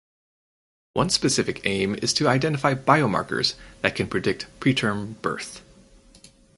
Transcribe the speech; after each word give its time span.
One 0.95 1.11
specific 1.11 1.61
aim 1.63 1.93
is 2.01 2.11
to 2.15 2.27
identify 2.27 2.73
biomarkers 2.73 3.53
that 3.83 3.93
can 3.95 4.07
predict 4.07 4.47
preterm 4.59 5.21
birth. 5.21 5.61